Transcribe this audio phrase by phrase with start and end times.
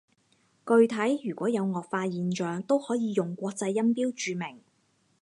[0.65, 4.59] 具體如果有顎化現象，都可以用國際音標注明